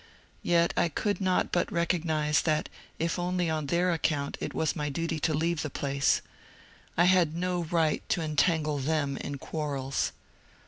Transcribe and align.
Yet 0.41 0.73
I 0.75 0.89
could 0.89 1.21
not 1.21 1.51
but 1.51 1.71
recognize 1.71 2.41
that 2.41 2.69
if 2.97 3.19
only 3.19 3.51
on 3.51 3.67
their 3.67 3.91
account 3.91 4.35
it 4.41 4.51
was 4.51 4.75
my 4.75 4.89
duty 4.89 5.19
to 5.19 5.33
leave 5.35 5.61
the 5.61 5.69
place; 5.69 6.23
I 6.97 7.03
had 7.05 7.35
no 7.35 7.65
right 7.65 8.01
to 8.09 8.21
entangle 8.21 8.79
them 8.79 9.15
in 9.17 9.37
quar 9.37 9.75
EXILED 9.75 9.77
FROM 9.77 9.77
HOME 9.77 9.79
191 9.79 9.79
rels. 9.79 10.11